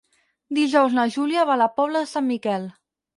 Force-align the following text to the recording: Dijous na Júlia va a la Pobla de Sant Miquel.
Dijous 0.57 0.95
na 0.99 1.05
Júlia 1.15 1.43
va 1.49 1.53
a 1.57 1.57
la 1.63 1.67
Pobla 1.81 2.01
de 2.07 2.09
Sant 2.13 2.27
Miquel. 2.31 2.67